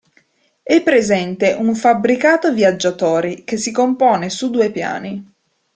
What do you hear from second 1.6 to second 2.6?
fabbricato